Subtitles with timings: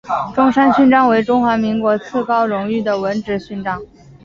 [0.33, 3.79] 中山勋章为中华民国次高荣誉的文职勋章。